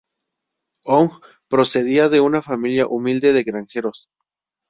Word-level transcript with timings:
Hong 0.85 1.11
procedía 1.47 2.09
de 2.09 2.21
una 2.21 2.41
familia 2.41 2.87
humilde 2.87 3.33
de 3.33 3.43
granjeros. 3.43 4.09